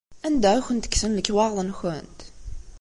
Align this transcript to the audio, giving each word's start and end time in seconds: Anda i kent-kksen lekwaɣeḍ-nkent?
Anda 0.27 0.51
i 0.57 0.61
kent-kksen 0.67 1.15
lekwaɣeḍ-nkent? 1.17 2.19